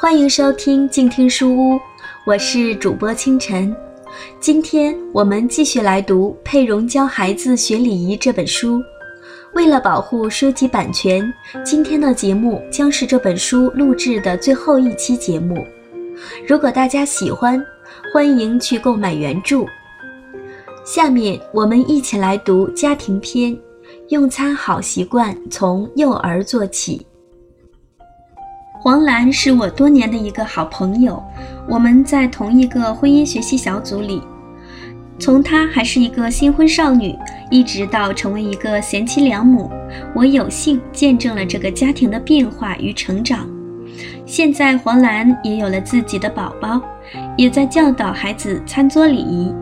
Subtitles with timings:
[0.00, 1.80] 欢迎收听静听书屋，
[2.24, 3.76] 我是主播清晨。
[4.38, 8.80] 今天我们继续来读《佩蓉教孩子学礼仪》这本书。
[9.54, 11.28] 为了保护书籍版权，
[11.64, 15.56] 今天的节目将是这本书录制的最后一期节目。
[16.46, 17.60] 如果大家喜欢，
[18.14, 19.64] 欢迎去购买原著。
[20.84, 23.58] 下面我们一起来读家庭篇：
[24.10, 27.04] 用餐好习惯从幼儿做起。
[28.88, 31.22] 黄兰是我多年的一个好朋友，
[31.68, 34.22] 我们在同一个婚姻学习小组里。
[35.18, 37.14] 从她还是一个新婚少女，
[37.50, 39.70] 一直到成为一个贤妻良母，
[40.14, 43.46] 我有幸见证了这个家庭的变化与成长。
[44.24, 46.80] 现在黄兰也有了自己的宝宝，
[47.36, 49.54] 也在教导孩子餐桌礼仪。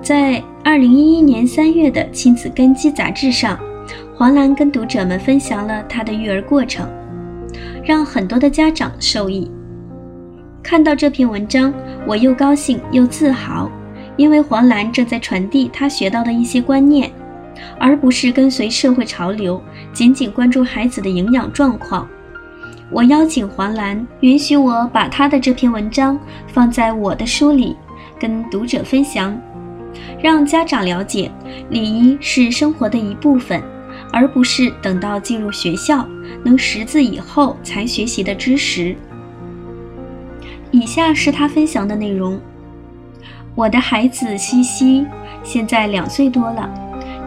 [0.00, 3.60] 在二零一一年三月的《亲子根基》杂志上，
[4.16, 6.88] 黄兰跟读者们分享了她的育儿过程。
[7.84, 9.50] 让很多的家长受益。
[10.62, 11.74] 看到这篇文章，
[12.06, 13.70] 我又高兴又自豪，
[14.16, 17.10] 因为黄兰正在传递她学到的一些观念，
[17.78, 19.60] 而不是跟随社会潮流，
[19.92, 22.08] 仅仅关注孩子的营养状况。
[22.90, 27.74] 我邀请黄兰允许我把她的这篇文章放在我的书里，
[28.20, 29.36] 跟读者分享，
[30.22, 31.30] 让家长了解
[31.70, 33.60] 礼仪是生活的一部分。
[34.12, 36.06] 而不是等到进入学校
[36.44, 38.94] 能识字以后才学习的知识。
[40.70, 42.38] 以下是他分享的内容：
[43.54, 45.06] 我的孩子西西
[45.42, 46.68] 现在两岁多了。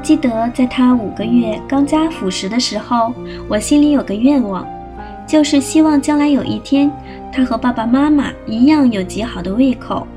[0.02, 3.12] 记得在他五个月刚加辅食的时候，
[3.48, 4.68] 我心里有个愿望，
[5.26, 6.92] 就是希望将来有一天
[7.34, 10.08] 他和爸爸妈妈一样有极好的胃口。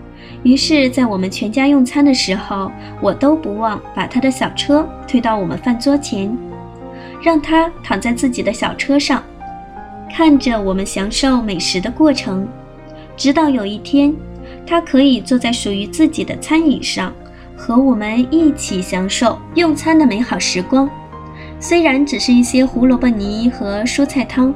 [0.42, 6.36] 于是，在我们全家用餐的时候，我都不忘把他的小车推到我们饭桌前。
[7.20, 9.22] 让他躺在自己的小车上，
[10.14, 12.46] 看着我们享受美食的过程，
[13.16, 14.14] 直到有一天，
[14.66, 17.12] 他可以坐在属于自己的餐椅上，
[17.56, 20.88] 和我们一起享受用餐的美好时光。
[21.60, 24.54] 虽然只是一些胡萝卜泥和蔬菜汤，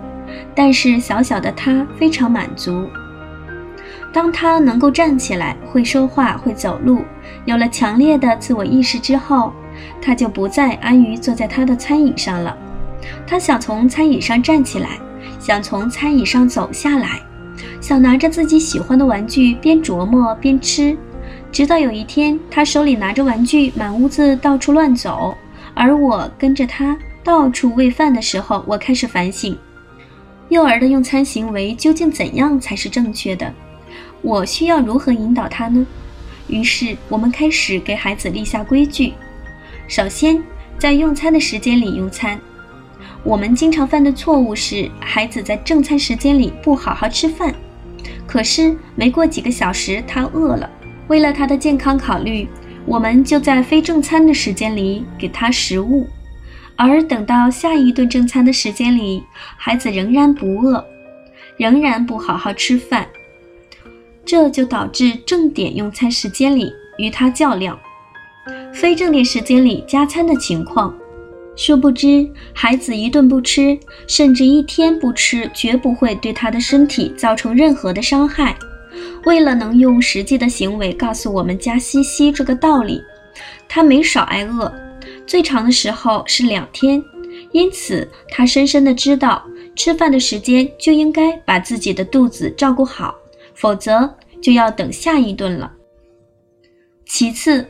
[0.54, 2.86] 但是小小的他非常满足。
[4.12, 7.02] 当他能够站起来、会说话、会走路，
[7.44, 9.52] 有了强烈的自我意识之后。
[10.00, 12.56] 他就不再安于坐在他的餐椅上了，
[13.26, 14.98] 他想从餐椅上站起来，
[15.38, 17.20] 想从餐椅上走下来，
[17.80, 20.96] 想拿着自己喜欢的玩具边琢磨边吃，
[21.50, 25.36] 直到有一天，他手里拿着玩具满屋子到处乱走，
[25.74, 29.56] 而我跟着他到处喂饭的时候，我开始反省，
[30.48, 33.52] 幼儿的用餐行为究竟怎样才是正确的？
[34.22, 35.86] 我需要如何引导他呢？
[36.48, 39.14] 于是我们开始给孩子立下规矩。
[39.92, 40.42] 首先，
[40.78, 42.40] 在用餐的时间里用餐。
[43.22, 47.54] 我们经常犯的错误是，孩子在正餐时间里不好好吃饭，
[48.26, 50.70] 可是没过几个小时他饿了。
[51.08, 52.48] 为了他的健康考虑，
[52.86, 56.06] 我们就在非正餐的时间里给他食物，
[56.74, 59.22] 而等到下一顿正餐的时间里，
[59.58, 60.82] 孩子仍然不饿，
[61.58, 63.06] 仍然不好好吃饭，
[64.24, 67.78] 这就导致正点用餐时间里与他较量。
[68.72, 70.92] 非正点时间里加餐的情况，
[71.54, 78.56] 殊不知孩子一顿不吃，甚至一天不吃，绝不会对他的身体造成任何的伤害。
[79.24, 83.00] 为了能用实际的行为告诉我们家西西这个道理，
[83.68, 84.72] 他没少挨饿，
[85.26, 87.02] 最长的时候是两天。
[87.52, 89.44] 因此，他深深的知道，
[89.76, 93.14] 吃饭的时间就应该把自己的肚子照顾好，
[93.54, 95.70] 否则就要等下一顿了。
[97.06, 97.66] 其次。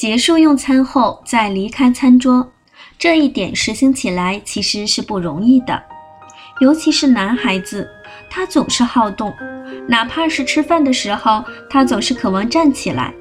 [0.00, 2.50] 结束用餐后再离开餐桌，
[2.98, 5.82] 这一点实行起来其实是不容易的，
[6.62, 7.86] 尤其是男孩子，
[8.30, 9.30] 他总是好动，
[9.86, 13.12] 哪怕是吃饭的时候，他总是渴望站起来，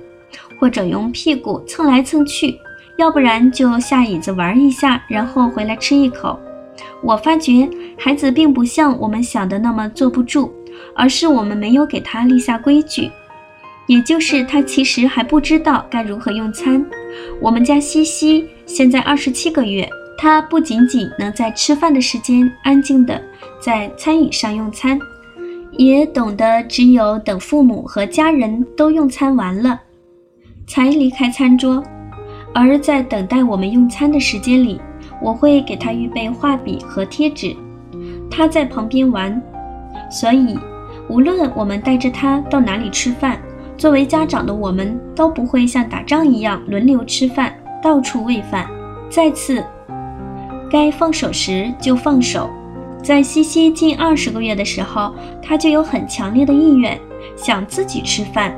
[0.57, 2.57] 或者用屁股蹭来蹭去，
[2.95, 6.39] 要不然就下椅子玩一下，然后回来吃一口。
[7.03, 10.49] 我发觉孩子并不像我们想的那么坐不住，
[10.95, 13.11] 而是我们没有给他立下规矩。
[13.89, 16.85] 也就是他其实还不知道该如何用餐。
[17.41, 23.19] 我们家西西现在二十七个月，他不仅仅能在吃饭的时间安静的
[23.59, 24.99] 在餐椅上用餐，
[25.71, 29.81] 也懂得只有等父母和家人都用餐完了，
[30.67, 31.83] 才离开餐桌。
[32.53, 34.79] 而在等待我们用餐的时间里，
[35.19, 37.55] 我会给他预备画笔和贴纸，
[38.29, 39.41] 他在旁边玩。
[40.11, 40.59] 所以，
[41.09, 43.41] 无论我们带着他到哪里吃饭。
[43.79, 48.67] 作为家长的我们都不会像打仗一样轮流吃饭，到处喂饭。
[49.09, 49.63] 再次，
[50.69, 52.49] 该放手时就放手，
[53.01, 56.99] 在西西近二十个月的时候，他就有很强烈的意愿
[57.37, 58.53] 想自己吃饭，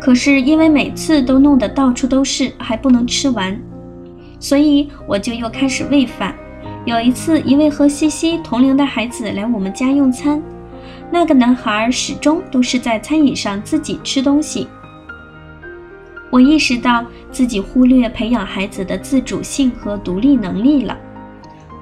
[0.00, 3.60] 可是因为每次都弄得到处都是，还不能吃完，
[4.38, 6.32] 所以我就又开始喂饭。
[6.84, 10.40] 有一次，一位和西西同龄的孩子来我们家用餐，
[11.10, 14.68] 那个男孩始终都是在餐椅上自己吃东西。
[16.30, 20.96] 我意识到自己忽略培养孩子的自主性和独立能力了。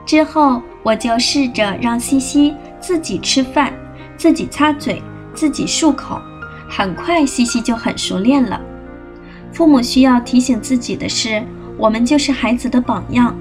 [0.07, 3.73] 之后，我就试着让西西自己吃饭，
[4.17, 5.03] 自己擦嘴，
[5.35, 6.19] 自己漱口。
[6.71, 8.59] 很快，西西就很熟练了。
[9.53, 11.43] 父母需要提醒自己的是，
[11.77, 13.37] 我们就是孩子的榜样。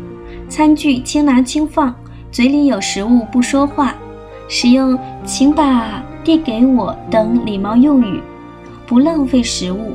[0.50, 1.96] 餐具轻拿轻放，
[2.32, 3.96] 嘴里有食物不说话，
[4.48, 8.22] 使用“请把”“递给我”等礼貌用语，
[8.86, 9.94] 不浪费食物。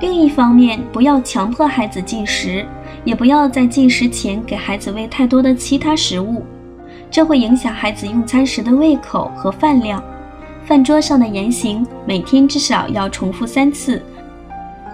[0.00, 2.66] 另一方面，不要强迫孩子进食。
[3.04, 6.42] 也不要在进食前给孩子喂太多的其他食物，
[7.10, 10.02] 这会影响孩子用餐时的胃口和饭量。
[10.64, 14.02] 饭桌上的言行每天至少要重复三次。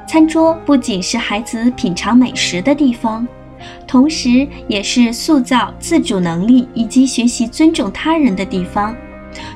[0.09, 3.25] 餐桌不仅是孩子品尝美食的地方，
[3.87, 8.95] 同时也是塑造自主能力以及学习尊重他人的地方，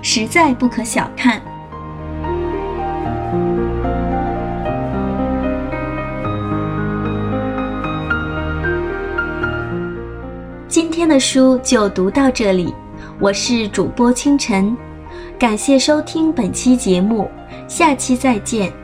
[0.02, 1.40] 实在不可小看。
[10.68, 12.74] 今天的书就读到这里，
[13.20, 14.76] 我是主播清晨，
[15.38, 17.30] 感谢收听本期节目，
[17.68, 18.83] 下期再见。